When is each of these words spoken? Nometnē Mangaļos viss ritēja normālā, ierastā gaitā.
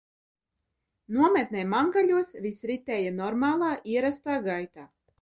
Nometnē 1.17 1.67
Mangaļos 1.75 2.33
viss 2.47 2.67
ritēja 2.75 3.15
normālā, 3.23 3.73
ierastā 3.97 4.45
gaitā. 4.53 4.93